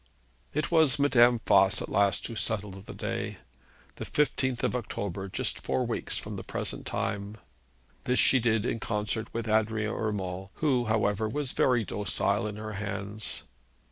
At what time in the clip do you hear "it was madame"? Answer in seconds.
0.51-1.39